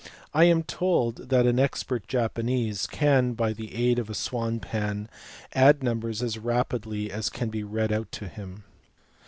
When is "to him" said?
8.13-8.63